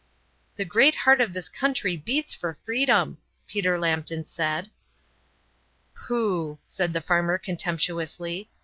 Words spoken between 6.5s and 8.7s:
said the farmer contemptuously.